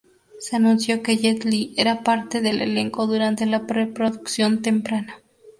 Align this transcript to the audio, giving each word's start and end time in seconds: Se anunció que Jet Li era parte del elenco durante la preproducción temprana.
Se 0.39 0.55
anunció 0.55 1.03
que 1.03 1.15
Jet 1.15 1.45
Li 1.45 1.75
era 1.77 2.01
parte 2.03 2.41
del 2.41 2.63
elenco 2.63 3.05
durante 3.05 3.45
la 3.45 3.67
preproducción 3.67 4.63
temprana. 4.63 5.21